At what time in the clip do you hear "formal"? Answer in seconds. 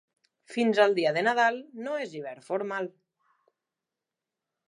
2.49-2.91